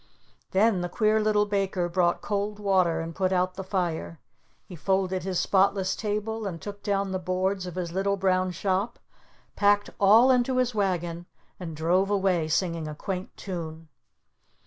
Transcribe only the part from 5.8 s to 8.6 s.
table, and took down the boards of his little brown